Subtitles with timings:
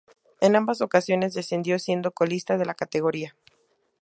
[0.39, 3.35] En ambas ocasiones descendió siendo colista de la categoría.